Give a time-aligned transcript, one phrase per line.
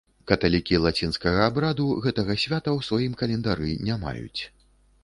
[0.29, 4.41] Каталікі лацінскага абраду гэтага свята ў сваім календары не маюць.